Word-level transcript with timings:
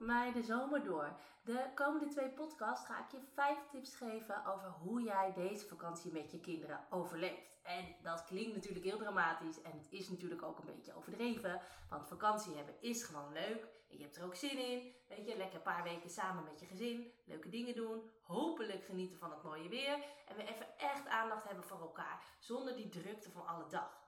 Mij 0.00 0.32
de 0.32 0.42
zomer 0.42 0.84
door. 0.84 1.16
De 1.44 1.70
komende 1.74 2.06
twee 2.06 2.28
podcasts 2.28 2.86
ga 2.86 2.98
ik 3.04 3.10
je 3.10 3.20
vijf 3.34 3.58
tips 3.70 3.96
geven 3.96 4.46
over 4.46 4.68
hoe 4.68 5.02
jij 5.02 5.32
deze 5.34 5.66
vakantie 5.66 6.12
met 6.12 6.30
je 6.30 6.40
kinderen 6.40 6.80
overleeft. 6.90 7.58
En 7.62 7.94
dat 8.02 8.24
klinkt 8.24 8.54
natuurlijk 8.54 8.84
heel 8.84 8.98
dramatisch 8.98 9.62
en 9.62 9.72
het 9.72 9.86
is 9.90 10.08
natuurlijk 10.08 10.42
ook 10.42 10.58
een 10.58 10.74
beetje 10.74 10.94
overdreven. 10.94 11.60
Want 11.88 12.08
vakantie 12.08 12.56
hebben 12.56 12.74
is 12.80 13.02
gewoon 13.02 13.32
leuk. 13.32 13.68
En 13.90 13.96
je 13.96 14.02
hebt 14.02 14.16
er 14.16 14.24
ook 14.24 14.34
zin 14.34 14.58
in. 14.58 14.94
Weet 15.08 15.26
je, 15.26 15.36
lekker 15.36 15.56
een 15.56 15.62
paar 15.62 15.82
weken 15.82 16.10
samen 16.10 16.44
met 16.44 16.60
je 16.60 16.66
gezin. 16.66 17.12
Leuke 17.24 17.48
dingen 17.48 17.74
doen. 17.74 18.10
Hopelijk 18.22 18.84
genieten 18.84 19.18
van 19.18 19.30
het 19.30 19.42
mooie 19.42 19.68
weer. 19.68 20.04
En 20.26 20.36
we 20.36 20.42
even 20.42 20.78
echt 20.78 21.08
aandacht 21.08 21.44
hebben 21.44 21.64
voor 21.64 21.80
elkaar. 21.80 22.22
Zonder 22.38 22.76
die 22.76 22.88
drukte 22.88 23.30
van 23.30 23.46
alle 23.46 23.66
dag. 23.66 23.98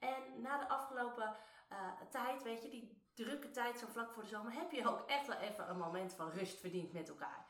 En 0.00 0.40
na 0.40 0.58
de 0.58 0.68
afgelopen 0.68 1.36
uh, 1.72 2.00
tijd, 2.10 2.42
weet 2.42 2.62
je, 2.62 2.68
die 2.68 3.01
drukke 3.14 3.50
tijd 3.50 3.78
zo 3.78 3.86
vlak 3.86 4.12
voor 4.12 4.22
de 4.22 4.28
zomer, 4.28 4.52
heb 4.52 4.70
je 4.70 4.88
ook 4.88 5.06
echt 5.06 5.26
wel 5.26 5.36
even 5.36 5.70
een 5.70 5.78
moment 5.78 6.14
van 6.14 6.30
rust 6.30 6.60
verdiend 6.60 6.92
met 6.92 7.08
elkaar. 7.08 7.46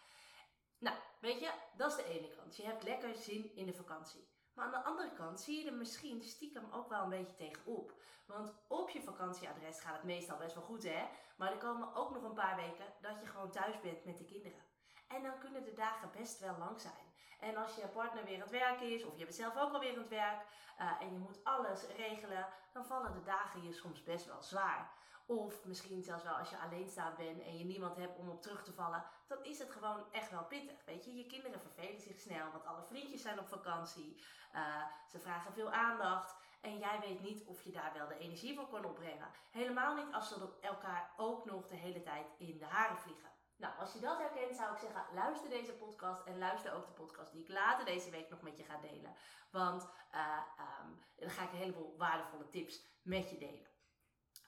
Nou, 0.78 0.96
weet 1.20 1.40
je, 1.40 1.50
dat 1.76 1.90
is 1.90 1.96
de 1.96 2.10
ene 2.10 2.28
kant. 2.28 2.56
Je 2.56 2.62
hebt 2.62 2.82
lekker 2.82 3.14
zin 3.14 3.54
in 3.54 3.66
de 3.66 3.74
vakantie. 3.74 4.30
Maar 4.54 4.64
aan 4.64 4.70
de 4.70 4.84
andere 4.84 5.12
kant 5.12 5.40
zie 5.40 5.64
je 5.64 5.70
er 5.70 5.76
misschien 5.76 6.22
stiekem 6.22 6.72
ook 6.72 6.88
wel 6.88 7.02
een 7.02 7.08
beetje 7.08 7.36
tegenop. 7.36 7.92
Want 8.26 8.54
op 8.68 8.90
je 8.90 9.02
vakantieadres 9.02 9.80
gaat 9.80 9.96
het 9.96 10.02
meestal 10.02 10.36
best 10.36 10.54
wel 10.54 10.64
goed, 10.64 10.82
hè? 10.82 11.08
Maar 11.36 11.52
er 11.52 11.58
komen 11.58 11.94
ook 11.94 12.10
nog 12.10 12.22
een 12.22 12.34
paar 12.34 12.56
weken 12.56 12.86
dat 13.00 13.20
je 13.20 13.26
gewoon 13.26 13.50
thuis 13.50 13.80
bent 13.80 14.04
met 14.04 14.18
de 14.18 14.24
kinderen. 14.24 14.64
En 15.08 15.22
dan 15.22 15.38
kunnen 15.38 15.64
de 15.64 15.72
dagen 15.72 16.10
best 16.10 16.40
wel 16.40 16.58
lang 16.58 16.80
zijn. 16.80 17.12
En 17.40 17.56
als 17.56 17.74
je 17.74 17.88
partner 17.88 18.24
weer 18.24 18.34
aan 18.34 18.40
het 18.40 18.50
werk 18.50 18.80
is, 18.80 19.04
of 19.04 19.18
je 19.18 19.24
bent 19.24 19.36
zelf 19.36 19.56
ook 19.56 19.72
alweer 19.72 19.92
aan 19.92 19.98
het 19.98 20.08
werk, 20.08 20.46
uh, 20.80 21.00
en 21.00 21.12
je 21.12 21.18
moet 21.18 21.44
alles 21.44 21.86
regelen, 21.86 22.48
dan 22.72 22.84
vallen 22.84 23.12
de 23.12 23.22
dagen 23.22 23.62
je 23.62 23.72
soms 23.72 24.02
best 24.02 24.26
wel 24.26 24.42
zwaar. 24.42 24.92
Of 25.38 25.64
misschien 25.64 26.02
zelfs 26.02 26.22
wel 26.22 26.34
als 26.34 26.50
je 26.50 26.58
alleenstaand 26.58 27.16
bent 27.16 27.42
en 27.42 27.58
je 27.58 27.64
niemand 27.64 27.96
hebt 27.96 28.18
om 28.18 28.28
op 28.28 28.42
terug 28.42 28.64
te 28.64 28.72
vallen, 28.72 29.04
dan 29.26 29.44
is 29.44 29.58
het 29.58 29.70
gewoon 29.70 30.12
echt 30.12 30.30
wel 30.30 30.44
pittig. 30.44 30.84
Weet 30.84 31.04
je, 31.04 31.16
je 31.16 31.26
kinderen 31.26 31.60
vervelen 31.60 32.00
zich 32.00 32.20
snel, 32.20 32.50
want 32.50 32.64
alle 32.64 32.82
vriendjes 32.82 33.22
zijn 33.22 33.38
op 33.38 33.48
vakantie. 33.48 34.24
Uh, 34.54 34.84
ze 35.08 35.18
vragen 35.18 35.52
veel 35.52 35.72
aandacht. 35.72 36.34
En 36.60 36.78
jij 36.78 37.00
weet 37.00 37.22
niet 37.22 37.44
of 37.44 37.62
je 37.62 37.72
daar 37.72 37.92
wel 37.94 38.08
de 38.08 38.18
energie 38.18 38.56
voor 38.56 38.68
kan 38.68 38.84
opbrengen. 38.84 39.30
Helemaal 39.50 39.94
niet 39.94 40.14
als 40.14 40.28
ze 40.28 40.58
elkaar 40.60 41.12
ook 41.16 41.44
nog 41.44 41.68
de 41.68 41.76
hele 41.76 42.02
tijd 42.02 42.26
in 42.38 42.58
de 42.58 42.64
haren 42.64 42.98
vliegen. 42.98 43.30
Nou, 43.56 43.78
als 43.78 43.92
je 43.92 44.00
dat 44.00 44.18
herkent, 44.18 44.56
zou 44.56 44.72
ik 44.72 44.78
zeggen, 44.78 45.04
luister 45.14 45.50
deze 45.50 45.72
podcast 45.72 46.26
en 46.26 46.38
luister 46.38 46.72
ook 46.74 46.86
de 46.86 46.92
podcast 46.92 47.32
die 47.32 47.42
ik 47.42 47.48
later 47.48 47.84
deze 47.84 48.10
week 48.10 48.30
nog 48.30 48.42
met 48.42 48.56
je 48.56 48.64
ga 48.64 48.76
delen. 48.76 49.14
Want 49.50 49.88
uh, 50.14 50.38
um, 50.80 51.04
dan 51.16 51.30
ga 51.30 51.42
ik 51.42 51.52
een 51.52 51.58
heleboel 51.58 51.96
waardevolle 51.96 52.48
tips 52.48 52.84
met 53.02 53.30
je 53.30 53.38
delen. 53.38 53.70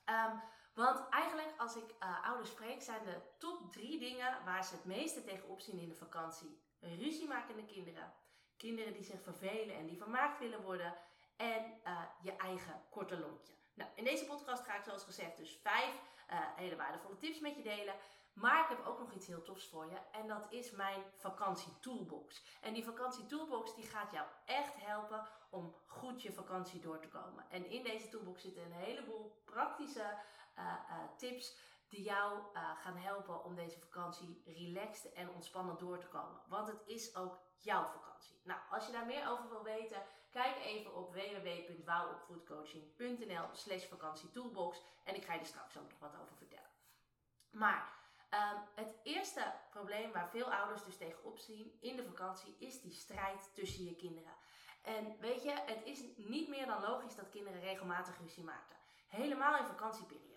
Um, 0.06 0.42
want 0.74 1.08
eigenlijk, 1.08 1.54
als 1.56 1.76
ik 1.76 1.94
uh, 2.02 2.24
ouders 2.24 2.50
spreek, 2.50 2.82
zijn 2.82 3.04
de 3.04 3.20
top 3.38 3.72
drie 3.72 3.98
dingen 3.98 4.44
waar 4.44 4.64
ze 4.64 4.74
het 4.74 4.84
meeste 4.84 5.24
tegenop 5.24 5.60
zien 5.60 5.78
in 5.78 5.88
de 5.88 5.94
vakantie: 5.94 6.60
ruziemakende 6.80 7.64
kinderen, 7.64 8.12
kinderen 8.56 8.92
die 8.92 9.04
zich 9.04 9.22
vervelen 9.22 9.76
en 9.76 9.86
die 9.86 9.96
vermaakt 9.96 10.38
willen 10.38 10.62
worden, 10.62 10.94
en 11.36 11.80
uh, 11.86 12.02
je 12.22 12.36
eigen 12.36 12.82
korte 12.90 13.18
lontje. 13.18 13.52
Nou, 13.74 13.90
in 13.94 14.04
deze 14.04 14.24
podcast 14.24 14.64
ga 14.64 14.76
ik 14.76 14.84
zoals 14.84 15.04
gezegd 15.04 15.36
dus 15.36 15.58
vijf 15.62 15.94
uh, 16.30 16.38
hele 16.56 16.76
waardevolle 16.76 17.18
tips 17.18 17.40
met 17.40 17.56
je 17.56 17.62
delen. 17.62 17.94
Maar 18.34 18.62
ik 18.62 18.68
heb 18.68 18.86
ook 18.86 18.98
nog 18.98 19.12
iets 19.12 19.26
heel 19.26 19.42
tofs 19.42 19.68
voor 19.68 19.86
je. 19.86 19.98
En 20.12 20.26
dat 20.26 20.46
is 20.50 20.70
mijn 20.70 21.02
vakantie 21.16 21.80
toolbox. 21.80 22.42
En 22.60 22.74
die 22.74 22.84
vakantie 22.84 23.26
toolbox 23.26 23.74
die 23.74 23.84
gaat 23.84 24.12
jou 24.12 24.26
echt 24.44 24.74
helpen 24.76 25.26
om 25.50 25.74
goed 25.86 26.22
je 26.22 26.32
vakantie 26.32 26.80
door 26.80 27.00
te 27.00 27.08
komen. 27.08 27.50
En 27.50 27.70
in 27.70 27.82
deze 27.82 28.08
toolbox 28.08 28.42
zitten 28.42 28.64
een 28.64 28.72
heleboel 28.72 29.42
praktische 29.44 30.16
tips 31.16 31.56
die 31.88 32.02
jou 32.02 32.38
uh, 32.38 32.78
gaan 32.78 32.96
helpen 32.96 33.44
om 33.44 33.54
deze 33.54 33.78
vakantie 33.78 34.42
relaxed 34.44 35.12
en 35.12 35.30
ontspannen 35.30 35.78
door 35.78 35.98
te 35.98 36.06
komen. 36.06 36.40
Want 36.48 36.68
het 36.68 36.82
is 36.86 37.16
ook 37.16 37.38
jouw 37.56 37.84
vakantie. 37.84 38.40
Nou, 38.44 38.60
als 38.70 38.86
je 38.86 38.92
daar 38.92 39.06
meer 39.06 39.28
over 39.28 39.48
wil 39.48 39.62
weten, 39.62 40.02
kijk 40.30 40.56
even 40.64 40.94
op 40.94 41.14
www.wouwopvoedcoaching.nl 41.14 43.48
slash 43.52 43.84
vakantietoolbox 43.84 44.82
en 45.04 45.14
ik 45.14 45.24
ga 45.24 45.32
je 45.32 45.40
er 45.40 45.46
straks 45.46 45.76
ook 45.76 45.88
nog 45.88 45.98
wat 45.98 46.16
over 46.22 46.36
vertellen. 46.36 46.70
Maar 47.50 47.92
um, 48.30 48.62
het 48.74 48.94
eerste 49.02 49.52
probleem 49.70 50.12
waar 50.12 50.30
veel 50.30 50.52
ouders 50.52 50.84
dus 50.84 50.96
tegenop 50.96 51.38
zien 51.38 51.78
in 51.80 51.96
de 51.96 52.04
vakantie 52.04 52.56
is 52.58 52.80
die 52.80 52.92
strijd 52.92 53.50
tussen 53.54 53.84
je 53.84 53.94
kinderen. 53.94 54.32
En 54.82 55.16
weet 55.20 55.42
je, 55.42 55.50
het 55.50 55.82
is 55.84 56.02
niet 56.16 56.48
meer 56.48 56.66
dan 56.66 56.80
logisch 56.80 57.14
dat 57.14 57.30
kinderen 57.30 57.60
regelmatig 57.60 58.18
ruzie 58.18 58.44
maken. 58.44 58.76
Helemaal 59.06 59.58
in 59.58 59.66
vakantieperiodes. 59.66 60.34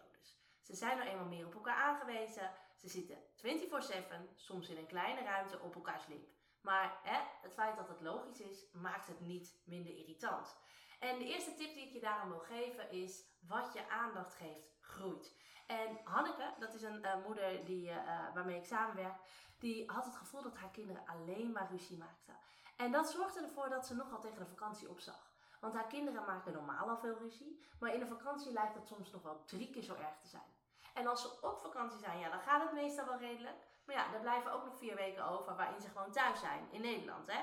Ze 0.68 0.76
zijn 0.76 0.98
nou 0.98 1.10
eenmaal 1.10 1.26
meer 1.26 1.46
op 1.46 1.54
elkaar 1.54 1.76
aangewezen. 1.76 2.52
Ze 2.76 2.88
zitten 2.88 3.18
24/7, 3.36 4.30
soms 4.36 4.70
in 4.70 4.78
een 4.78 4.88
kleine 4.88 5.24
ruimte 5.24 5.60
op 5.60 5.76
elkaars 5.76 6.08
lip. 6.08 6.28
Maar 6.62 7.00
hè, 7.04 7.20
het 7.42 7.54
feit 7.54 7.76
dat 7.76 7.88
het 7.88 8.02
logisch 8.02 8.40
is, 8.40 8.66
maakt 8.74 9.08
het 9.08 9.20
niet 9.20 9.62
minder 9.66 9.98
irritant. 9.98 10.58
En 11.00 11.18
de 11.18 11.26
eerste 11.26 11.54
tip 11.54 11.74
die 11.74 11.86
ik 11.88 11.94
je 11.94 12.00
daarom 12.00 12.30
wil 12.30 12.40
geven 12.40 12.92
is: 12.92 13.24
wat 13.48 13.74
je 13.74 13.90
aandacht 13.90 14.34
geeft, 14.34 14.78
groeit. 14.82 15.36
En 15.68 16.00
Hanneke, 16.04 16.54
dat 16.60 16.74
is 16.74 16.82
een 16.82 17.06
uh, 17.06 17.26
moeder 17.26 17.66
die, 17.66 17.90
uh, 17.90 18.34
waarmee 18.34 18.58
ik 18.58 18.66
samenwerk, 18.66 19.18
die 19.60 19.92
had 19.92 20.06
het 20.06 20.16
gevoel 20.16 20.42
dat 20.42 20.58
haar 20.58 20.72
kinderen 20.72 21.06
alleen 21.06 21.52
maar 21.52 21.70
ruzie 21.70 21.98
maakten. 21.98 22.38
En 22.76 22.92
dat 22.92 23.12
zorgde 23.12 23.42
ervoor 23.42 23.70
dat 23.70 23.88
ze 23.88 23.96
nogal 23.96 24.20
tegen 24.20 24.40
de 24.40 24.46
vakantie 24.46 24.90
opzag. 24.90 25.32
Want 25.60 25.74
haar 25.74 25.88
kinderen 25.88 26.26
maken 26.26 26.54
normaal 26.54 26.90
al 26.90 26.98
veel 26.98 27.18
ruzie, 27.18 27.64
maar 27.80 27.94
in 27.94 28.00
de 28.00 28.08
vakantie 28.08 28.52
lijkt 28.52 28.76
het 28.76 28.88
soms 28.88 29.12
nog 29.12 29.22
wel 29.22 29.44
drie 29.46 29.70
keer 29.70 29.84
zo 29.84 29.94
erg 29.94 30.18
te 30.18 30.28
zijn. 30.28 30.56
En 30.98 31.08
als 31.08 31.22
ze 31.22 31.42
op 31.42 31.60
vakantie 31.60 32.00
zijn, 32.00 32.20
ja, 32.20 32.30
dan 32.30 32.40
gaat 32.40 32.62
het 32.62 32.72
meestal 32.72 33.06
wel 33.06 33.18
redelijk. 33.18 33.58
Maar 33.86 33.96
ja, 33.96 34.14
er 34.14 34.20
blijven 34.20 34.52
ook 34.52 34.66
nog 34.66 34.78
vier 34.78 34.96
weken 34.96 35.26
over 35.26 35.56
waarin 35.56 35.82
ze 35.82 35.90
gewoon 35.90 36.12
thuis 36.12 36.40
zijn, 36.40 36.68
in 36.72 36.82
Nederland, 36.82 37.32
hè. 37.32 37.42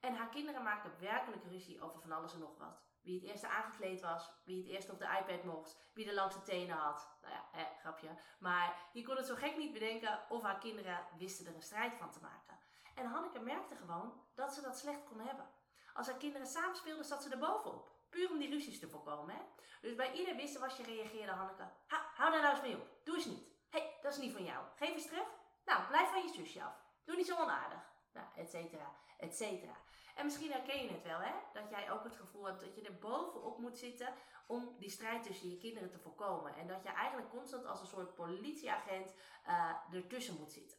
En 0.00 0.14
haar 0.14 0.28
kinderen 0.28 0.62
maken 0.62 1.00
werkelijk 1.00 1.44
ruzie 1.44 1.82
over 1.82 2.00
van 2.00 2.12
alles 2.12 2.32
en 2.32 2.38
nog 2.38 2.58
wat. 2.58 2.82
Wie 3.02 3.20
het 3.20 3.30
eerste 3.30 3.48
aangekleed 3.48 4.00
was, 4.00 4.32
wie 4.44 4.62
het 4.62 4.66
eerst 4.66 4.90
op 4.90 4.98
de 4.98 5.18
iPad 5.20 5.44
mocht, 5.44 5.90
wie 5.94 6.04
de 6.04 6.14
langste 6.14 6.42
tenen 6.42 6.76
had. 6.76 7.16
Nou 7.20 7.34
ja, 7.34 7.44
hè, 7.52 7.64
grapje. 7.80 8.08
Maar 8.38 8.76
je 8.92 9.02
kon 9.02 9.16
het 9.16 9.26
zo 9.26 9.34
gek 9.34 9.56
niet 9.56 9.72
bedenken 9.72 10.20
of 10.28 10.42
haar 10.42 10.58
kinderen 10.58 11.06
wisten 11.16 11.46
er 11.46 11.54
een 11.54 11.62
strijd 11.62 11.94
van 11.94 12.10
te 12.10 12.20
maken. 12.20 12.58
En 12.94 13.06
Hanneke 13.06 13.40
merkte 13.40 13.76
gewoon 13.76 14.20
dat 14.34 14.54
ze 14.54 14.60
dat 14.62 14.78
slecht 14.78 15.04
kon 15.04 15.20
hebben. 15.20 15.48
Als 15.94 16.06
haar 16.06 16.18
kinderen 16.18 16.46
samen 16.46 16.76
speelden, 16.76 17.04
zat 17.04 17.22
ze 17.22 17.30
er 17.30 17.38
bovenop. 17.38 17.91
Puur 18.12 18.30
om 18.30 18.38
die 18.38 18.50
ruzies 18.50 18.78
te 18.78 18.88
voorkomen. 18.88 19.34
Hè? 19.34 19.42
Dus 19.80 19.94
bij 19.94 20.12
ieder 20.12 20.36
wisselwasje 20.36 20.82
reageerde 20.82 21.32
Hanneke. 21.32 21.66
Ha, 21.86 21.98
hou 22.14 22.30
daar 22.32 22.42
nou 22.42 22.54
eens 22.54 22.62
mee 22.62 22.76
op. 22.76 22.86
Doe 23.04 23.14
eens 23.14 23.24
niet. 23.24 23.46
Hé, 23.70 23.78
hey, 23.78 23.98
dat 24.02 24.12
is 24.12 24.18
niet 24.18 24.32
van 24.32 24.44
jou. 24.44 24.64
Geef 24.76 24.94
eens 24.94 25.06
terug. 25.06 25.28
Nou, 25.64 25.86
blijf 25.86 26.10
van 26.10 26.22
je 26.22 26.28
zusje 26.28 26.62
af. 26.62 26.74
Doe 27.04 27.16
niet 27.16 27.26
zo 27.26 27.42
onaardig. 27.42 27.82
Nou, 28.12 28.26
et 28.36 28.50
cetera, 28.50 28.94
et 29.18 29.36
cetera. 29.36 29.76
En 30.14 30.24
misschien 30.24 30.52
herken 30.52 30.82
je 30.82 30.90
het 30.90 31.02
wel, 31.02 31.18
hè? 31.18 31.32
Dat 31.52 31.70
jij 31.70 31.90
ook 31.90 32.04
het 32.04 32.16
gevoel 32.16 32.44
hebt 32.44 32.60
dat 32.60 32.74
je 32.74 32.82
er 32.82 32.98
bovenop 32.98 33.58
moet 33.58 33.78
zitten 33.78 34.14
om 34.46 34.76
die 34.78 34.90
strijd 34.90 35.22
tussen 35.22 35.50
je 35.50 35.58
kinderen 35.58 35.90
te 35.90 35.98
voorkomen. 35.98 36.54
En 36.54 36.66
dat 36.66 36.82
je 36.82 36.88
eigenlijk 36.88 37.30
constant 37.30 37.66
als 37.66 37.80
een 37.80 37.86
soort 37.86 38.14
politieagent 38.14 39.14
uh, 39.48 39.74
ertussen 39.92 40.38
moet 40.38 40.52
zitten. 40.52 40.78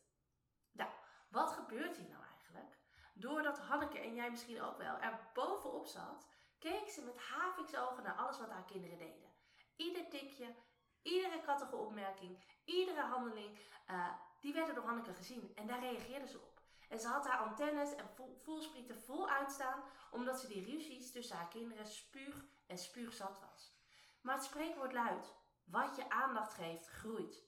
Nou, 0.71 0.89
wat 1.29 1.51
gebeurt 1.51 1.97
hier 1.97 2.09
nou 2.09 2.23
eigenlijk? 2.23 2.77
Doordat 3.13 3.59
Hanneke 3.59 3.99
en 3.99 4.15
jij 4.15 4.29
misschien 4.29 4.61
ook 4.61 4.77
wel 4.77 4.97
er 4.97 5.29
bovenop 5.33 5.85
zat, 5.85 6.27
keek 6.63 6.89
ze 6.89 7.01
met 7.05 7.17
haviksogen 7.17 8.03
naar 8.03 8.15
alles 8.15 8.37
wat 8.39 8.49
haar 8.49 8.65
kinderen 8.65 8.97
deden. 8.97 9.31
Ieder 9.75 10.09
tikje, 10.09 10.55
iedere 11.01 11.41
kattige 11.41 11.75
opmerking, 11.75 12.37
iedere 12.65 13.01
handeling, 13.01 13.59
uh, 13.89 14.13
die 14.39 14.53
werden 14.53 14.75
door 14.75 14.85
Hanneke 14.85 15.13
gezien 15.13 15.51
en 15.55 15.67
daar 15.67 15.79
reageerde 15.79 16.27
ze 16.27 16.37
op. 16.37 16.61
En 16.89 16.99
ze 16.99 17.07
had 17.07 17.27
haar 17.27 17.39
antennes 17.39 17.95
en 17.95 18.09
voelsprieten 18.43 19.01
vol 19.01 19.29
uitstaan, 19.29 19.83
omdat 20.11 20.39
ze 20.39 20.47
die 20.47 20.65
ruzies 20.65 21.11
tussen 21.11 21.37
haar 21.37 21.47
kinderen 21.47 21.87
spuug 21.87 22.45
en 22.67 22.77
spuugzat 22.77 23.39
was. 23.39 23.73
Maar 24.21 24.35
het 24.35 24.43
spreekwoord 24.43 24.93
luidt: 24.93 25.33
wat 25.63 25.95
je 25.95 26.09
aandacht 26.09 26.53
geeft, 26.53 26.87
groeit. 26.87 27.43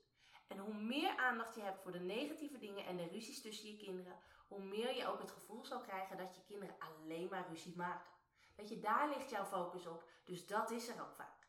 En 0.48 0.58
hoe 0.58 0.74
meer 0.74 1.18
aandacht 1.18 1.56
je 1.56 1.62
hebt 1.62 1.82
voor 1.82 1.92
de 1.92 2.00
negatieve 2.00 2.58
dingen 2.58 2.86
en 2.86 2.98
de 2.98 3.08
ruzies 3.08 3.42
tussen 3.42 3.68
je 3.68 3.78
kinderen, 3.78 4.20
hoe 4.48 4.62
meer 4.62 4.96
je 4.96 5.08
ook 5.08 5.20
het 5.20 5.32
gevoel 5.32 5.66
zal 5.66 5.82
krijgen 5.82 6.18
dat 6.18 6.36
je 6.36 6.44
kinderen 6.44 6.76
alleen 6.80 7.28
maar 7.30 7.48
ruzie 7.48 7.76
maken. 7.76 8.15
Weet 8.56 8.70
je, 8.70 8.80
daar 8.80 9.10
ligt 9.10 9.30
jouw 9.30 9.46
focus 9.46 9.88
op, 9.88 10.04
dus 10.24 10.48
dat 10.48 10.72
is 10.72 10.88
er 10.88 11.02
ook 11.02 11.14
vaak. 11.14 11.48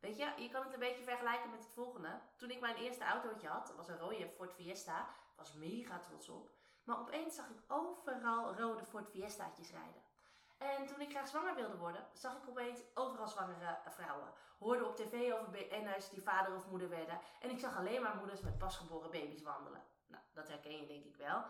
Weet 0.00 0.16
je, 0.16 0.32
je 0.36 0.48
kan 0.48 0.62
het 0.62 0.72
een 0.72 0.78
beetje 0.78 1.04
vergelijken 1.04 1.50
met 1.50 1.60
het 1.60 1.72
volgende. 1.72 2.20
Toen 2.36 2.50
ik 2.50 2.60
mijn 2.60 2.76
eerste 2.76 3.04
autootje 3.04 3.48
had, 3.48 3.74
was 3.76 3.88
een 3.88 3.98
rode 3.98 4.28
Ford 4.28 4.52
Fiesta, 4.52 5.08
was 5.36 5.52
mega 5.52 5.98
trots 5.98 6.28
op. 6.28 6.50
Maar 6.84 6.98
opeens 6.98 7.34
zag 7.34 7.48
ik 7.48 7.62
overal 7.66 8.54
rode 8.54 8.84
Ford 8.84 9.08
Fiesta'tjes 9.08 9.70
rijden. 9.70 10.02
En 10.58 10.86
toen 10.86 11.00
ik 11.00 11.10
graag 11.10 11.28
zwanger 11.28 11.54
wilde 11.54 11.76
worden, 11.76 12.06
zag 12.12 12.36
ik 12.36 12.48
opeens 12.48 12.80
overal 12.94 13.28
zwangere 13.28 13.78
vrouwen. 13.86 14.32
Hoorde 14.58 14.86
op 14.86 14.96
tv 14.96 15.32
over 15.32 15.50
BN'ers 15.50 16.08
die 16.08 16.22
vader 16.22 16.54
of 16.54 16.66
moeder 16.66 16.88
werden. 16.88 17.20
En 17.40 17.50
ik 17.50 17.58
zag 17.58 17.76
alleen 17.76 18.02
maar 18.02 18.16
moeders 18.16 18.40
met 18.40 18.58
pasgeboren 18.58 19.10
baby's 19.10 19.42
wandelen. 19.42 19.82
Nou, 20.06 20.22
dat 20.32 20.48
herken 20.48 20.80
je 20.80 20.86
denk 20.86 21.04
ik 21.04 21.16
wel. 21.16 21.44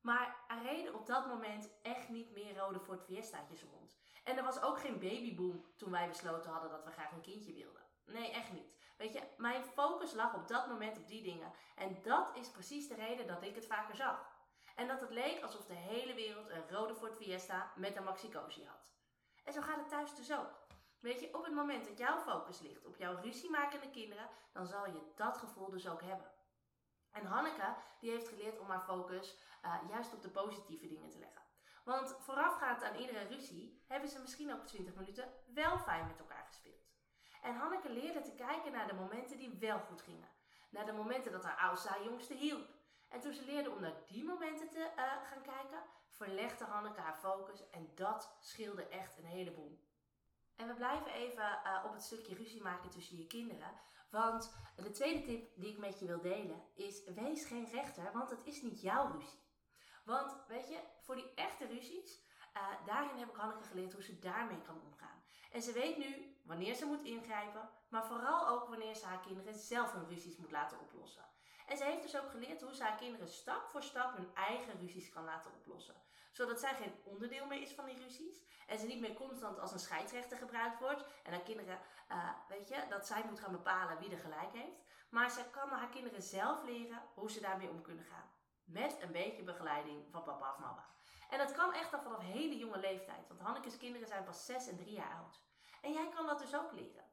Maar 0.00 0.36
er 0.48 0.62
reden 0.62 0.94
op 0.94 1.06
dat 1.06 1.26
moment 1.26 1.70
echt 1.82 2.08
niet 2.08 2.32
meer 2.32 2.56
rode 2.56 2.80
Ford 2.80 3.02
Fiesta'tjes 3.02 3.62
rond. 3.62 3.98
En 4.24 4.36
er 4.36 4.44
was 4.44 4.62
ook 4.62 4.78
geen 4.78 4.98
babyboom 4.98 5.64
toen 5.76 5.90
wij 5.90 6.08
besloten 6.08 6.50
hadden 6.50 6.70
dat 6.70 6.84
we 6.84 6.90
graag 6.90 7.12
een 7.12 7.20
kindje 7.20 7.52
wilden. 7.52 7.82
Nee, 8.04 8.30
echt 8.30 8.52
niet. 8.52 8.76
Weet 8.96 9.12
je, 9.12 9.22
mijn 9.36 9.64
focus 9.64 10.12
lag 10.12 10.34
op 10.34 10.48
dat 10.48 10.68
moment 10.68 10.98
op 10.98 11.06
die 11.08 11.22
dingen. 11.22 11.52
En 11.74 11.98
dat 12.02 12.36
is 12.36 12.50
precies 12.50 12.88
de 12.88 12.94
reden 12.94 13.26
dat 13.26 13.42
ik 13.42 13.54
het 13.54 13.66
vaker 13.66 13.96
zag. 13.96 14.32
En 14.74 14.88
dat 14.88 15.00
het 15.00 15.10
leek 15.10 15.42
alsof 15.42 15.66
de 15.66 15.74
hele 15.74 16.14
wereld 16.14 16.48
een 16.48 16.68
rode 16.70 16.94
Ford 16.94 17.16
Fiesta 17.16 17.72
met 17.76 17.96
een 17.96 18.04
Maxi 18.04 18.30
Cosi 18.30 18.66
had. 18.66 18.92
En 19.44 19.52
zo 19.52 19.60
gaat 19.60 19.76
het 19.76 19.88
thuis 19.88 20.14
dus 20.14 20.32
ook. 20.32 20.62
Weet 21.00 21.20
je, 21.20 21.34
op 21.34 21.44
het 21.44 21.54
moment 21.54 21.84
dat 21.84 21.98
jouw 21.98 22.18
focus 22.18 22.60
ligt 22.60 22.84
op 22.84 22.96
jouw 22.96 23.20
ruziemakende 23.20 23.90
kinderen, 23.90 24.28
dan 24.52 24.66
zal 24.66 24.86
je 24.86 25.12
dat 25.14 25.36
gevoel 25.36 25.70
dus 25.70 25.88
ook 25.88 26.02
hebben. 26.02 26.30
En 27.10 27.26
Hanneke, 27.26 27.74
die 28.00 28.10
heeft 28.10 28.28
geleerd 28.28 28.58
om 28.58 28.68
haar 28.68 28.80
focus 28.80 29.36
uh, 29.64 29.74
juist 29.88 30.12
op 30.12 30.22
de 30.22 30.28
positieve 30.28 30.86
dingen 30.86 31.10
te 31.10 31.18
leggen. 31.18 31.43
Want 31.84 32.16
voorafgaand 32.18 32.82
aan 32.82 32.96
iedere 32.96 33.26
ruzie 33.26 33.82
hebben 33.86 34.08
ze 34.08 34.20
misschien 34.20 34.52
ook 34.52 34.66
20 34.66 34.94
minuten 34.94 35.32
wel 35.54 35.78
fijn 35.78 36.06
met 36.06 36.18
elkaar 36.18 36.44
gespeeld. 36.46 36.92
En 37.42 37.54
Hanneke 37.54 37.92
leerde 37.92 38.20
te 38.20 38.34
kijken 38.34 38.72
naar 38.72 38.86
de 38.86 38.94
momenten 38.94 39.38
die 39.38 39.58
wel 39.58 39.78
goed 39.78 40.02
gingen. 40.02 40.28
Naar 40.70 40.86
de 40.86 40.92
momenten 40.92 41.32
dat 41.32 41.44
haar 41.44 41.56
oudste 41.56 42.00
jongste 42.04 42.34
hielp. 42.34 42.68
En 43.08 43.20
toen 43.20 43.32
ze 43.32 43.44
leerde 43.44 43.70
om 43.70 43.80
naar 43.80 43.96
die 44.06 44.24
momenten 44.24 44.68
te 44.68 44.78
uh, 44.96 45.02
gaan 45.30 45.42
kijken, 45.42 45.82
verlegde 46.08 46.64
Hanneke 46.64 47.00
haar 47.00 47.16
focus 47.16 47.70
en 47.70 47.92
dat 47.94 48.36
scheelde 48.40 48.88
echt 48.88 49.18
een 49.18 49.24
heleboel. 49.24 49.78
En 50.56 50.68
we 50.68 50.74
blijven 50.74 51.12
even 51.12 51.60
uh, 51.64 51.82
op 51.84 51.92
het 51.92 52.02
stukje 52.02 52.34
ruzie 52.34 52.62
maken 52.62 52.90
tussen 52.90 53.16
je 53.16 53.26
kinderen. 53.26 53.80
Want 54.10 54.56
de 54.76 54.90
tweede 54.90 55.22
tip 55.22 55.52
die 55.56 55.72
ik 55.72 55.78
met 55.78 55.98
je 55.98 56.06
wil 56.06 56.20
delen 56.20 56.62
is: 56.74 57.04
wees 57.04 57.44
geen 57.44 57.70
rechter, 57.70 58.12
want 58.12 58.30
het 58.30 58.44
is 58.44 58.62
niet 58.62 58.80
jouw 58.80 59.10
ruzie. 59.10 59.43
Want 60.04 60.36
weet 60.48 60.68
je, 60.68 60.78
voor 61.00 61.14
die 61.14 61.34
echte 61.34 61.66
ruzies, 61.66 62.22
uh, 62.56 62.86
daarin 62.86 63.18
heb 63.18 63.28
ik 63.28 63.36
Hanneke 63.36 63.62
geleerd 63.62 63.92
hoe 63.92 64.02
ze 64.02 64.18
daarmee 64.18 64.62
kan 64.62 64.80
omgaan. 64.84 65.22
En 65.50 65.62
ze 65.62 65.72
weet 65.72 65.96
nu 65.96 66.36
wanneer 66.44 66.74
ze 66.74 66.86
moet 66.86 67.04
ingrijpen, 67.04 67.68
maar 67.88 68.06
vooral 68.06 68.48
ook 68.48 68.68
wanneer 68.68 68.94
ze 68.94 69.06
haar 69.06 69.20
kinderen 69.20 69.54
zelf 69.54 69.92
hun 69.92 70.08
ruzies 70.08 70.36
moet 70.36 70.50
laten 70.50 70.80
oplossen. 70.80 71.24
En 71.66 71.76
ze 71.76 71.84
heeft 71.84 72.02
dus 72.02 72.18
ook 72.18 72.30
geleerd 72.30 72.62
hoe 72.62 72.74
ze 72.74 72.82
haar 72.82 72.96
kinderen 72.96 73.28
stap 73.28 73.68
voor 73.68 73.82
stap 73.82 74.16
hun 74.16 74.34
eigen 74.34 74.78
ruzies 74.80 75.10
kan 75.10 75.24
laten 75.24 75.52
oplossen. 75.52 75.94
Zodat 76.32 76.60
zij 76.60 76.74
geen 76.74 76.94
onderdeel 77.04 77.46
meer 77.46 77.60
is 77.60 77.72
van 77.72 77.84
die 77.84 77.98
ruzies. 77.98 78.42
En 78.66 78.78
ze 78.78 78.86
niet 78.86 79.00
meer 79.00 79.14
constant 79.14 79.58
als 79.58 79.72
een 79.72 79.78
scheidsrechter 79.78 80.38
gebruikt 80.38 80.80
wordt. 80.80 81.04
En 81.22 81.32
haar 81.32 81.42
kinderen, 81.42 81.78
uh, 82.10 82.28
weet 82.48 82.68
je, 82.68 82.86
dat 82.88 83.06
zij 83.06 83.24
moet 83.28 83.40
gaan 83.40 83.52
bepalen 83.52 83.98
wie 83.98 84.10
er 84.10 84.18
gelijk 84.18 84.52
heeft. 84.52 84.82
Maar 85.08 85.30
ze 85.30 85.44
kan 85.50 85.68
haar 85.68 85.88
kinderen 85.88 86.22
zelf 86.22 86.64
leren 86.64 87.02
hoe 87.14 87.30
ze 87.30 87.40
daarmee 87.40 87.68
om 87.68 87.82
kunnen 87.82 88.04
gaan. 88.04 88.30
Met 88.64 88.96
een 89.00 89.12
beetje 89.12 89.42
begeleiding 89.42 90.10
van 90.10 90.22
papa 90.22 90.52
of 90.52 90.58
mama. 90.58 90.86
En 91.30 91.38
dat 91.38 91.52
kan 91.52 91.74
echt 91.74 91.94
al 91.94 92.00
vanaf 92.00 92.20
hele 92.20 92.56
jonge 92.56 92.78
leeftijd. 92.78 93.28
Want 93.28 93.40
Hanneke's 93.40 93.76
kinderen 93.76 94.08
zijn 94.08 94.24
pas 94.24 94.46
6 94.46 94.68
en 94.68 94.76
3 94.76 94.92
jaar 94.92 95.14
oud. 95.14 95.40
En 95.82 95.92
jij 95.92 96.08
kan 96.08 96.26
dat 96.26 96.38
dus 96.38 96.56
ook 96.56 96.72
leren. 96.72 97.04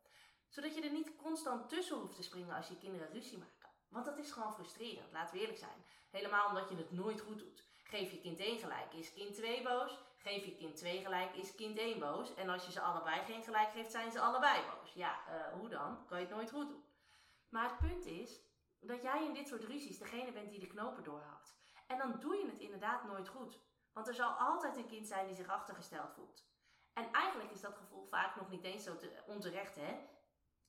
Zodat 0.49 0.75
je 0.75 0.81
er 0.81 0.91
niet 0.91 1.15
constant 1.15 1.69
tussen 1.69 1.97
hoeft 1.97 2.15
te 2.15 2.23
springen 2.23 2.55
als 2.55 2.67
je 2.67 2.77
kinderen 2.77 3.11
ruzie 3.11 3.37
maken. 3.37 3.69
Want 3.89 4.05
dat 4.05 4.17
is 4.17 4.31
gewoon 4.31 4.53
frustrerend, 4.53 5.11
laten 5.11 5.33
we 5.33 5.39
eerlijk 5.39 5.59
zijn. 5.59 5.85
Helemaal 6.09 6.47
omdat 6.47 6.69
je 6.69 6.75
het 6.75 6.91
nooit 6.91 7.21
goed 7.21 7.39
doet. 7.39 7.63
Geef 7.83 8.11
je 8.11 8.21
kind 8.21 8.39
1 8.39 8.59
gelijk, 8.59 8.93
is 8.93 9.13
kind 9.13 9.35
2 9.35 9.63
boos. 9.63 9.97
Geef 10.17 10.45
je 10.45 10.55
kind 10.55 10.75
2 10.75 11.01
gelijk, 11.01 11.35
is 11.35 11.55
kind 11.55 11.77
1 11.77 11.99
boos. 11.99 12.33
En 12.33 12.49
als 12.49 12.65
je 12.65 12.71
ze 12.71 12.81
allebei 12.81 13.21
geen 13.25 13.43
gelijk 13.43 13.71
geeft, 13.71 13.91
zijn 13.91 14.11
ze 14.11 14.19
allebei 14.19 14.61
boos. 14.65 14.93
Ja, 14.93 15.19
uh, 15.27 15.59
hoe 15.59 15.69
dan? 15.69 16.05
Kan 16.05 16.19
je 16.19 16.25
het 16.25 16.35
nooit 16.35 16.51
goed 16.51 16.67
doen. 16.67 16.83
Maar 17.49 17.69
het 17.69 17.77
punt 17.77 18.05
is 18.05 18.39
dat 18.81 19.01
jij 19.01 19.25
in 19.25 19.33
dit 19.33 19.47
soort 19.47 19.63
ruzies 19.63 19.97
degene 19.97 20.31
bent 20.31 20.49
die 20.49 20.59
de 20.59 20.67
knopen 20.67 21.03
doorhoudt. 21.03 21.55
En 21.87 21.97
dan 21.97 22.19
doe 22.19 22.35
je 22.35 22.45
het 22.45 22.59
inderdaad 22.59 23.03
nooit 23.03 23.27
goed. 23.27 23.59
Want 23.93 24.07
er 24.07 24.13
zal 24.13 24.29
altijd 24.31 24.77
een 24.77 24.87
kind 24.87 25.07
zijn 25.07 25.27
die 25.27 25.35
zich 25.35 25.47
achtergesteld 25.47 26.13
voelt. 26.13 26.49
En 26.93 27.11
eigenlijk 27.11 27.51
is 27.51 27.61
dat 27.61 27.77
gevoel 27.77 28.05
vaak 28.05 28.35
nog 28.35 28.49
niet 28.49 28.63
eens 28.63 28.83
zo 28.83 28.95
te, 28.95 29.23
onterecht, 29.25 29.75
hè? 29.75 29.99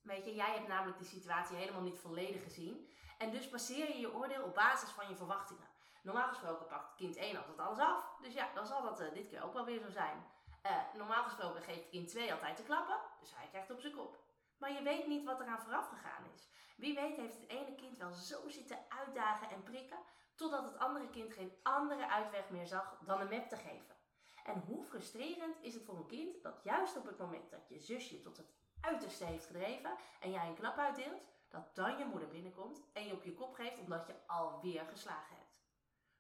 Weet 0.01 0.25
je, 0.25 0.35
jij 0.35 0.55
hebt 0.55 0.69
namelijk 0.69 0.99
de 0.99 1.05
situatie 1.05 1.57
helemaal 1.57 1.83
niet 1.83 1.99
volledig 1.99 2.43
gezien. 2.43 2.91
En 3.19 3.31
dus 3.31 3.51
baseer 3.51 3.89
je 3.89 3.99
je 3.99 4.15
oordeel 4.15 4.43
op 4.43 4.55
basis 4.55 4.91
van 4.91 5.09
je 5.09 5.17
verwachtingen. 5.17 5.69
Normaal 6.03 6.29
gesproken 6.29 6.67
pakt 6.67 6.95
kind 6.95 7.17
1 7.17 7.37
altijd 7.37 7.59
alles 7.59 7.79
af. 7.79 8.17
Dus 8.21 8.35
ja, 8.35 8.49
dan 8.55 8.67
zal 8.67 8.83
dat 8.83 9.01
uh, 9.01 9.13
dit 9.13 9.29
keer 9.29 9.43
ook 9.43 9.53
wel 9.53 9.65
weer 9.65 9.81
zo 9.81 9.91
zijn. 9.91 10.27
Uh, 10.67 10.95
normaal 10.95 11.23
gesproken 11.23 11.63
geeft 11.63 11.89
kind 11.89 12.09
2 12.09 12.33
altijd 12.33 12.57
te 12.57 12.63
klappen. 12.63 12.97
Dus 13.21 13.37
hij 13.37 13.49
krijgt 13.49 13.71
op 13.71 13.81
zijn 13.81 13.95
kop. 13.95 14.19
Maar 14.59 14.73
je 14.73 14.83
weet 14.83 15.07
niet 15.07 15.25
wat 15.25 15.41
eraan 15.41 15.63
vooraf 15.63 15.89
gegaan 15.89 16.25
is. 16.35 16.49
Wie 16.83 16.95
weet 16.95 17.17
heeft 17.17 17.41
het 17.41 17.49
ene 17.49 17.75
kind 17.75 17.99
wel 17.99 18.13
zo 18.13 18.49
zitten 18.49 18.79
uitdagen 18.89 19.51
en 19.51 19.63
prikken. 19.63 19.99
Totdat 20.35 20.65
het 20.65 20.79
andere 20.79 21.11
kind 21.11 21.33
geen 21.33 21.53
andere 21.63 22.09
uitweg 22.09 22.51
meer 22.51 22.67
zag 22.67 22.99
dan 23.05 23.21
een 23.21 23.29
map 23.29 23.49
te 23.49 23.57
geven. 23.57 23.97
En 24.45 24.63
hoe 24.67 24.85
frustrerend 24.85 25.57
is 25.61 25.75
het 25.75 25.85
voor 25.85 25.97
een 25.97 26.07
kind 26.07 26.43
dat 26.43 26.61
juist 26.65 26.97
op 26.97 27.07
het 27.07 27.19
moment 27.19 27.51
dat 27.51 27.69
je 27.69 27.79
zusje 27.79 28.21
tot 28.21 28.37
het 28.37 28.53
uiterste 28.81 29.25
heeft 29.25 29.47
gedreven 29.47 29.97
en 30.21 30.31
jij 30.31 30.47
een 30.47 30.55
klap 30.55 30.79
uitdeelt, 30.79 31.29
dat 31.49 31.75
dan 31.75 31.99
je 31.99 32.05
moeder 32.05 32.29
binnenkomt 32.29 32.83
en 32.93 33.07
je 33.07 33.13
op 33.13 33.25
je 33.25 33.35
kop 33.35 33.55
geeft 33.55 33.79
omdat 33.79 34.07
je 34.07 34.15
alweer 34.27 34.85
geslagen 34.91 35.37
hebt. 35.37 35.61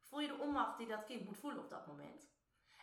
Voel 0.03 0.21
je 0.21 0.29
de 0.29 0.39
onmacht 0.39 0.79
die 0.79 0.87
dat 0.87 1.05
kind 1.05 1.25
moet 1.25 1.39
voelen 1.39 1.63
op 1.63 1.71
dat 1.71 1.87
moment? 1.87 2.31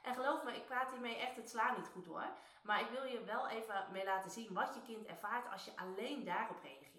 En 0.04 0.14
geloof 0.14 0.44
me, 0.44 0.56
ik 0.56 0.66
praat 0.66 0.92
hiermee 0.92 1.18
echt 1.18 1.36
het 1.36 1.50
slaan 1.50 1.75
niet 1.78 1.88
goed 1.88 2.06
hoor. 2.06 2.30
Maar 2.64 2.82
ik 2.82 2.90
wil 2.90 3.04
je 3.04 3.24
wel 3.24 3.48
even 3.48 3.88
mee 3.92 4.06
laten 4.06 4.32
zien 4.32 4.54
wat 4.54 4.74
je 4.74 4.82
kind 4.82 5.06
ervaart 5.06 5.52
als 5.52 5.66
je 5.66 5.78
alleen 5.78 6.24
daarop 6.24 6.62
reageert. 6.62 6.99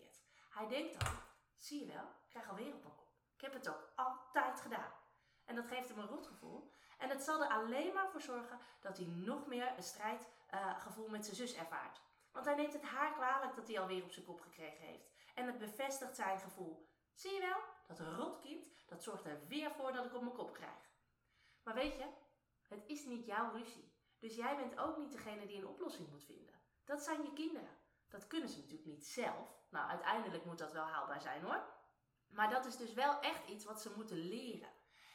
Hij 0.50 0.68
denkt 0.68 1.00
dan, 1.00 1.14
zie 1.56 1.80
je 1.80 1.92
wel, 1.92 2.02
ik 2.02 2.28
krijg 2.28 2.48
alweer 2.48 2.74
op 2.74 2.82
mijn 2.82 2.94
kop. 2.94 3.12
Ik 3.34 3.40
heb 3.40 3.52
het 3.52 3.68
ook 3.68 3.92
altijd 3.96 4.60
gedaan. 4.60 4.92
En 5.44 5.54
dat 5.54 5.66
geeft 5.66 5.88
hem 5.88 5.98
een 5.98 6.06
rotgevoel. 6.06 6.72
En 6.98 7.08
het 7.08 7.22
zal 7.22 7.42
er 7.42 7.50
alleen 7.50 7.92
maar 7.92 8.10
voor 8.10 8.20
zorgen 8.20 8.58
dat 8.80 8.96
hij 8.96 9.06
nog 9.06 9.46
meer 9.46 9.76
een 9.76 9.82
strijdgevoel 9.82 11.08
met 11.08 11.24
zijn 11.24 11.36
zus 11.36 11.54
ervaart. 11.54 12.00
Want 12.32 12.46
hij 12.46 12.54
neemt 12.54 12.72
het 12.72 12.82
haar 12.82 13.12
kwalijk 13.12 13.54
dat 13.54 13.68
hij 13.68 13.80
alweer 13.80 14.02
op 14.02 14.12
zijn 14.12 14.26
kop 14.26 14.40
gekregen 14.40 14.86
heeft. 14.86 15.10
En 15.34 15.46
het 15.46 15.58
bevestigt 15.58 16.16
zijn 16.16 16.38
gevoel. 16.38 16.88
Zie 17.14 17.32
je 17.32 17.40
wel, 17.40 17.60
dat 17.86 18.00
rotkind, 18.00 18.66
dat 18.86 19.02
zorgt 19.02 19.24
er 19.24 19.46
weer 19.48 19.70
voor 19.70 19.92
dat 19.92 20.04
ik 20.04 20.14
op 20.14 20.22
mijn 20.22 20.34
kop 20.34 20.52
krijg. 20.52 20.90
Maar 21.62 21.74
weet 21.74 21.96
je, 21.96 22.06
het 22.68 22.84
is 22.86 23.04
niet 23.04 23.26
jouw 23.26 23.52
ruzie. 23.52 23.92
Dus 24.18 24.36
jij 24.36 24.56
bent 24.56 24.78
ook 24.78 24.96
niet 24.96 25.12
degene 25.12 25.46
die 25.46 25.58
een 25.58 25.66
oplossing 25.66 26.10
moet 26.10 26.24
vinden. 26.24 26.54
Dat 26.84 27.02
zijn 27.02 27.22
je 27.22 27.32
kinderen. 27.32 27.78
Dat 28.10 28.26
kunnen 28.26 28.48
ze 28.48 28.56
natuurlijk 28.56 28.86
niet 28.86 29.06
zelf. 29.06 29.48
Nou, 29.70 29.88
uiteindelijk 29.90 30.44
moet 30.44 30.58
dat 30.58 30.72
wel 30.72 30.84
haalbaar 30.84 31.20
zijn 31.20 31.42
hoor. 31.42 31.64
Maar 32.28 32.50
dat 32.50 32.66
is 32.66 32.76
dus 32.76 32.92
wel 32.92 33.20
echt 33.20 33.48
iets 33.48 33.64
wat 33.64 33.80
ze 33.80 33.92
moeten 33.96 34.18
leren. 34.18 34.68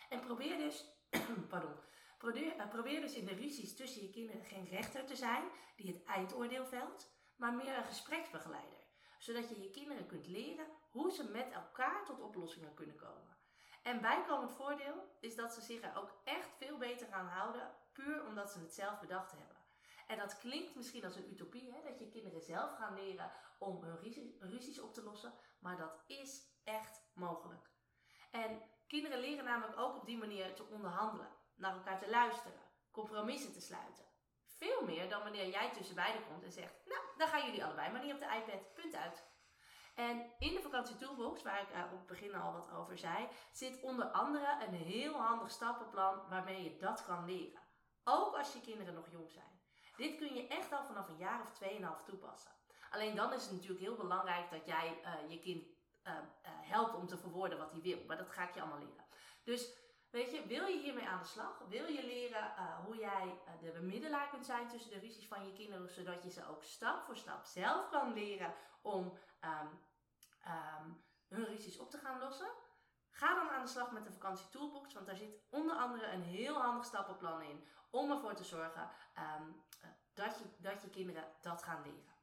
En 0.10 0.20
probeer 0.20 0.58
dus, 0.58 0.86
pardon, 1.50 1.76
probeer, 2.18 2.56
uh, 2.56 2.70
probeer 2.70 3.02
dus 3.02 3.14
in 3.14 3.26
de 3.26 3.34
ruzies 3.34 3.76
tussen 3.76 4.02
je 4.02 4.10
kinderen 4.10 4.44
geen 4.44 4.66
rechter 4.66 5.06
te 5.06 5.16
zijn 5.16 5.44
die 5.76 5.94
het 5.94 6.04
eindoordeel 6.04 6.66
velt, 6.66 7.12
maar 7.36 7.54
meer 7.54 7.78
een 7.78 7.84
gespreksbegeleider. 7.84 8.84
Zodat 9.18 9.50
je 9.50 9.62
je 9.62 9.70
kinderen 9.70 10.08
kunt 10.08 10.28
leren 10.28 10.68
hoe 10.90 11.12
ze 11.12 11.24
met 11.24 11.52
elkaar 11.52 12.06
tot 12.06 12.20
oplossingen 12.20 12.74
kunnen 12.74 12.96
komen. 12.96 13.38
En 13.84 14.02
bijkomend 14.02 14.52
voordeel 14.52 15.18
is 15.20 15.36
dat 15.36 15.54
ze 15.54 15.62
zich 15.62 15.82
er 15.82 15.98
ook 15.98 16.22
echt 16.24 16.50
veel 16.58 16.78
beter 16.78 17.12
aan 17.12 17.28
houden, 17.28 17.72
puur 17.92 18.26
omdat 18.26 18.52
ze 18.52 18.60
het 18.60 18.74
zelf 18.74 19.00
bedacht 19.00 19.32
hebben. 19.32 19.55
En 20.08 20.18
dat 20.18 20.38
klinkt 20.38 20.76
misschien 20.76 21.06
als 21.06 21.16
een 21.16 21.32
utopie, 21.32 21.72
hè? 21.72 21.82
dat 21.84 22.00
je 22.00 22.10
kinderen 22.10 22.42
zelf 22.42 22.76
gaan 22.76 22.94
leren 22.94 23.32
om 23.60 23.84
hun 23.84 23.98
ruzies 24.40 24.80
op 24.80 24.94
te 24.94 25.04
lossen, 25.04 25.34
maar 25.60 25.78
dat 25.78 26.04
is 26.08 26.54
echt 26.64 27.02
mogelijk. 27.14 27.70
En 28.32 28.62
kinderen 28.88 29.20
leren 29.20 29.46
namelijk 29.46 29.80
ook 29.80 29.96
op 29.96 30.06
die 30.06 30.18
manier 30.18 30.56
te 30.56 30.68
onderhandelen, 30.70 31.30
naar 31.56 31.74
elkaar 31.74 32.00
te 32.00 32.10
luisteren, 32.10 32.62
compromissen 32.92 33.54
te 33.54 33.62
sluiten. 33.62 34.06
Veel 34.46 34.86
meer 34.86 35.10
dan 35.10 35.24
wanneer 35.24 35.50
jij 35.50 35.72
tussen 35.72 35.96
beiden 35.96 36.28
komt 36.28 36.44
en 36.44 36.52
zegt, 36.52 36.86
nou, 36.86 37.02
dan 37.18 37.28
gaan 37.28 37.46
jullie 37.46 37.66
allebei 37.66 37.92
maar 37.92 38.04
niet 38.04 38.14
op 38.14 38.20
de 38.20 38.36
iPad, 38.36 38.74
punt 38.74 38.96
uit. 38.96 39.24
En 39.96 40.34
in 40.40 40.54
de 40.54 40.62
vakantie 40.62 40.96
toolbox, 40.96 41.44
waar 41.44 41.62
ik 41.62 41.76
uh, 41.76 41.84
op 41.84 41.98
het 41.98 42.06
begin 42.06 42.36
al 42.36 42.54
wat 42.54 42.72
over 42.72 42.98
zei, 42.98 43.28
zit 43.52 43.82
onder 43.82 44.06
andere 44.06 44.66
een 44.68 44.74
heel 44.74 45.14
handig 45.14 45.52
stappenplan 45.52 46.30
waarmee 46.30 46.64
je 46.64 46.78
dat 46.78 47.06
kan 47.06 47.26
leren. 47.26 47.62
Ook 48.04 48.36
als 48.36 48.54
je 48.54 48.62
kinderen 48.62 48.94
nog 48.94 49.10
jong 49.12 49.32
zijn. 49.32 49.55
Dit 49.98 50.18
kun 50.18 50.34
je 50.34 50.48
echt 50.48 50.72
al 50.72 50.84
vanaf 50.84 51.08
een 51.08 51.18
jaar 51.18 51.42
of 51.42 51.52
tweeënhalf 51.52 52.04
toepassen. 52.04 52.52
Alleen 52.90 53.16
dan 53.16 53.34
is 53.34 53.44
het 53.44 53.52
natuurlijk 53.52 53.80
heel 53.80 53.96
belangrijk 53.96 54.52
dat 54.52 54.66
jij 54.66 55.02
uh, 55.02 55.32
je 55.32 55.40
kind 55.40 55.66
uh, 56.08 56.14
helpt 56.46 56.96
om 56.96 57.08
te 57.08 57.18
verwoorden 57.18 57.58
wat 57.58 57.72
hij 57.72 57.82
wil. 57.82 58.00
Maar 58.08 58.18
dat 58.18 58.30
ga 58.30 58.48
ik 58.48 58.54
je 58.54 58.62
allemaal 58.62 58.80
leren. 58.80 59.06
Dus 59.44 59.84
Weet 60.16 60.32
je, 60.32 60.46
wil 60.48 60.66
je 60.66 60.80
hiermee 60.80 61.08
aan 61.08 61.20
de 61.20 61.28
slag? 61.28 61.62
Wil 61.70 61.88
je 61.88 62.06
leren 62.06 62.56
eh, 62.56 62.86
hoe 62.86 62.98
jij 62.98 63.40
de 63.62 63.72
bemiddelaar 63.72 64.30
kunt 64.30 64.46
zijn 64.46 64.68
tussen 64.68 64.92
de 64.92 65.00
ruzies 65.00 65.28
van 65.28 65.46
je 65.46 65.54
kinderen, 65.54 65.90
zodat 65.90 66.24
je 66.24 66.30
ze 66.30 66.48
ook 66.50 66.64
stap 66.64 67.04
voor 67.04 67.16
stap 67.16 67.46
zelf 67.46 67.90
kan 67.90 68.14
leren 68.14 68.54
om 68.82 69.18
um, 69.42 69.80
um, 70.48 71.04
hun 71.28 71.46
ruzies 71.46 71.78
op 71.78 71.90
te 71.90 71.98
gaan 71.98 72.20
lossen? 72.20 72.48
Ga 73.16 73.36
dan 73.36 73.50
aan 73.50 73.62
de 73.62 73.72
slag 73.72 73.92
met 73.92 74.04
de 74.04 74.12
vakantie 74.12 74.50
toolbox, 74.50 74.94
want 74.94 75.06
daar 75.06 75.16
zit 75.16 75.40
onder 75.50 75.76
andere 75.76 76.12
een 76.12 76.24
heel 76.24 76.62
handig 76.62 76.86
stappenplan 76.86 77.42
in 77.42 77.68
om 77.90 78.12
ervoor 78.12 78.36
te 78.36 78.44
zorgen 78.44 78.90
um, 79.40 79.64
dat, 80.14 80.38
je, 80.38 80.46
dat 80.58 80.82
je 80.82 80.90
kinderen 80.90 81.24
dat 81.42 81.64
gaan 81.64 81.82
leren. 81.82 82.14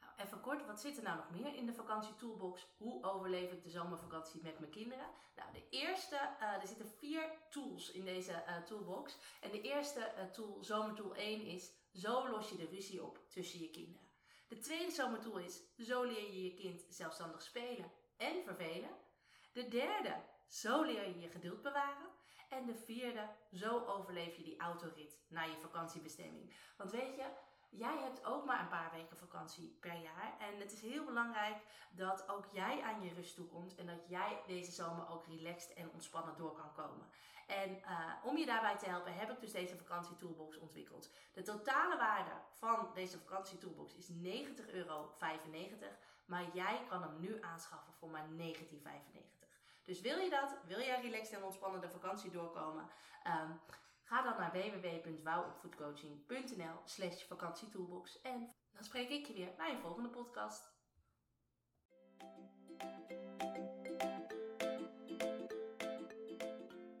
Nou, 0.00 0.12
even 0.16 0.40
kort, 0.40 0.66
wat 0.66 0.80
zit 0.80 0.96
er 0.96 1.02
nou 1.02 1.16
nog 1.16 1.30
meer 1.30 1.54
in 1.54 1.66
de 1.66 1.72
vakantie 1.72 2.16
toolbox? 2.16 2.66
Hoe 2.76 3.04
overleef 3.04 3.52
ik 3.52 3.62
de 3.62 3.70
zomervakantie 3.70 4.42
met 4.42 4.58
mijn 4.58 4.70
kinderen? 4.70 5.06
Nou, 5.36 5.52
de 5.52 5.68
eerste, 5.68 6.36
uh, 6.40 6.62
er 6.62 6.66
zitten 6.66 6.88
vier 6.88 7.30
tools 7.50 7.90
in 7.90 8.04
deze 8.04 8.32
uh, 8.32 8.56
toolbox. 8.56 9.18
En 9.40 9.50
de 9.50 9.60
eerste 9.60 10.12
uh, 10.18 10.24
tool, 10.24 10.64
zomertool 10.64 11.14
1, 11.14 11.46
is 11.46 11.72
zo 11.92 12.28
los 12.28 12.48
je 12.48 12.56
de 12.56 12.66
ruzie 12.66 13.04
op 13.04 13.20
tussen 13.28 13.60
je 13.60 13.70
kinderen. 13.70 14.08
De 14.48 14.58
tweede 14.58 14.90
zomertool 14.90 15.38
is 15.38 15.62
zo 15.76 16.02
leer 16.02 16.32
je 16.32 16.44
je 16.44 16.54
kind 16.54 16.84
zelfstandig 16.88 17.42
spelen 17.42 17.92
en 18.16 18.44
vervelen. 18.44 18.90
De 19.52 19.68
derde, 19.68 20.14
zo 20.46 20.82
leer 20.82 21.08
je 21.08 21.20
je 21.20 21.28
geduld 21.28 21.62
bewaren. 21.62 22.10
En 22.48 22.66
de 22.66 22.74
vierde, 22.74 23.28
zo 23.52 23.84
overleef 23.86 24.36
je 24.36 24.42
die 24.42 24.60
autorit 24.60 25.18
naar 25.28 25.48
je 25.48 25.56
vakantiebestemming. 25.56 26.54
Want 26.76 26.90
weet 26.90 27.16
je, 27.16 27.26
jij 27.70 27.98
hebt 27.98 28.24
ook 28.24 28.44
maar 28.44 28.60
een 28.60 28.68
paar 28.68 28.90
weken 28.92 29.16
vakantie 29.16 29.76
per 29.80 29.96
jaar. 29.96 30.34
En 30.38 30.60
het 30.60 30.72
is 30.72 30.80
heel 30.80 31.04
belangrijk 31.04 31.56
dat 31.90 32.28
ook 32.28 32.46
jij 32.52 32.82
aan 32.82 33.02
je 33.02 33.14
rust 33.14 33.34
toekomt. 33.34 33.74
En 33.74 33.86
dat 33.86 34.08
jij 34.08 34.42
deze 34.46 34.70
zomer 34.70 35.08
ook 35.08 35.26
relaxed 35.26 35.72
en 35.74 35.90
ontspannen 35.90 36.36
door 36.36 36.52
kan 36.52 36.72
komen. 36.72 37.06
En 37.46 37.70
uh, 37.70 38.14
om 38.24 38.36
je 38.36 38.46
daarbij 38.46 38.78
te 38.78 38.88
helpen 38.88 39.14
heb 39.14 39.30
ik 39.30 39.40
dus 39.40 39.52
deze 39.52 39.76
vakantie 39.76 40.16
toolbox 40.16 40.58
ontwikkeld. 40.58 41.12
De 41.32 41.42
totale 41.42 41.96
waarde 41.96 42.32
van 42.50 42.90
deze 42.94 43.18
vakantie 43.18 43.58
toolbox 43.58 43.94
is 43.94 44.10
90,95 44.10 44.70
euro. 44.72 45.14
Maar 46.24 46.44
jij 46.54 46.84
kan 46.88 47.02
hem 47.02 47.20
nu 47.20 47.42
aanschaffen 47.42 47.92
voor 47.92 48.10
maar 48.10 48.26
19,95. 48.38 49.41
Dus 49.84 50.00
wil 50.00 50.18
je 50.18 50.30
dat? 50.30 50.56
Wil 50.66 50.80
jij 50.80 51.00
relaxed 51.00 51.36
en 51.36 51.44
ontspannen 51.44 51.80
de 51.80 51.90
vakantie 51.90 52.30
doorkomen? 52.30 52.90
Um, 53.26 53.60
ga 54.02 54.22
dan 54.22 54.36
naar 54.36 54.52
www.wouwopvoedcoaching.nl 54.52 56.80
slash 56.84 57.22
vakantietoolbox 57.22 58.20
en 58.20 58.54
dan 58.72 58.84
spreek 58.84 59.08
ik 59.08 59.26
je 59.26 59.32
weer 59.32 59.54
bij 59.56 59.70
een 59.70 59.80
volgende 59.80 60.08
podcast. 60.08 60.70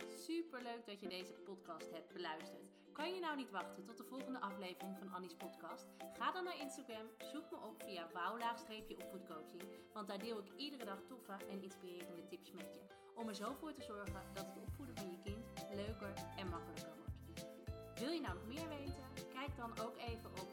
Superleuk 0.06 0.86
dat 0.86 1.00
je 1.00 1.08
deze 1.08 1.32
podcast 1.32 1.90
hebt 1.90 2.12
beluisterd. 2.12 2.81
Kan 2.92 3.14
je 3.14 3.20
nou 3.20 3.36
niet 3.36 3.50
wachten 3.50 3.84
tot 3.84 3.96
de 3.96 4.04
volgende 4.04 4.40
aflevering 4.40 4.98
van 4.98 5.12
Annie's 5.12 5.34
podcast? 5.34 5.86
Ga 6.12 6.32
dan 6.32 6.44
naar 6.44 6.60
Instagram, 6.60 7.06
zoek 7.32 7.50
me 7.50 7.56
op 7.56 7.82
via 7.82 8.08
wouwlaagstreepje-opvoedcoaching, 8.12 9.62
want 9.92 10.08
daar 10.08 10.18
deel 10.18 10.38
ik 10.38 10.52
iedere 10.56 10.84
dag 10.84 11.00
toffe 11.08 11.32
en 11.50 11.62
inspirerende 11.62 12.26
tips 12.26 12.52
met 12.52 12.74
je. 12.74 12.80
Om 13.14 13.28
er 13.28 13.34
zo 13.34 13.54
voor 13.60 13.72
te 13.72 13.82
zorgen 13.82 14.22
dat 14.34 14.46
het 14.46 14.56
opvoeden 14.56 14.96
van 14.96 15.10
je 15.10 15.18
kind 15.24 15.66
leuker 15.74 16.12
en 16.36 16.48
makkelijker 16.48 16.96
wordt. 16.96 18.00
Wil 18.00 18.10
je 18.10 18.20
nou 18.20 18.34
nog 18.34 18.46
meer 18.46 18.68
weten? 18.68 19.28
Kijk 19.32 19.56
dan 19.56 19.78
ook 19.78 19.96
even 19.96 20.30
op 20.30 20.52